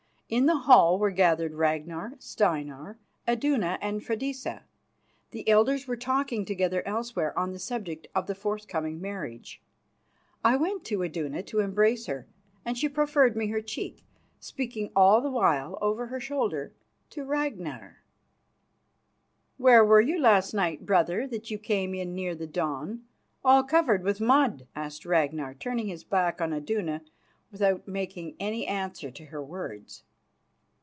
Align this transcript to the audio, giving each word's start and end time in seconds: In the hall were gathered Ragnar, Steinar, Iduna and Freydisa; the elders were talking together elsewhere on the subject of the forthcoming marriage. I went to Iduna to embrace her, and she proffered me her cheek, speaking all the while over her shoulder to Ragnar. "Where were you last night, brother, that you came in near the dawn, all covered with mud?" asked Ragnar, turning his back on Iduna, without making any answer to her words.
In 0.31 0.45
the 0.45 0.59
hall 0.59 0.97
were 0.97 1.11
gathered 1.11 1.51
Ragnar, 1.55 2.13
Steinar, 2.17 2.97
Iduna 3.27 3.77
and 3.81 3.99
Freydisa; 4.01 4.63
the 5.31 5.45
elders 5.49 5.89
were 5.89 5.97
talking 5.97 6.45
together 6.45 6.81
elsewhere 6.87 7.37
on 7.37 7.51
the 7.51 7.59
subject 7.59 8.07
of 8.15 8.27
the 8.27 8.33
forthcoming 8.33 9.01
marriage. 9.01 9.61
I 10.41 10.55
went 10.55 10.85
to 10.85 11.01
Iduna 11.03 11.43
to 11.47 11.59
embrace 11.59 12.05
her, 12.05 12.27
and 12.63 12.77
she 12.77 12.87
proffered 12.87 13.35
me 13.35 13.47
her 13.47 13.59
cheek, 13.59 14.05
speaking 14.39 14.93
all 14.95 15.19
the 15.19 15.29
while 15.29 15.77
over 15.81 16.05
her 16.07 16.21
shoulder 16.21 16.71
to 17.09 17.25
Ragnar. 17.25 18.01
"Where 19.57 19.83
were 19.83 19.99
you 19.99 20.17
last 20.17 20.53
night, 20.53 20.85
brother, 20.85 21.27
that 21.27 21.51
you 21.51 21.59
came 21.59 21.93
in 21.93 22.15
near 22.15 22.35
the 22.35 22.47
dawn, 22.47 23.03
all 23.43 23.63
covered 23.63 24.01
with 24.01 24.21
mud?" 24.21 24.65
asked 24.77 25.05
Ragnar, 25.05 25.55
turning 25.55 25.87
his 25.87 26.05
back 26.05 26.39
on 26.39 26.53
Iduna, 26.53 27.01
without 27.51 27.85
making 27.85 28.37
any 28.39 28.65
answer 28.65 29.11
to 29.11 29.25
her 29.25 29.43
words. 29.43 30.03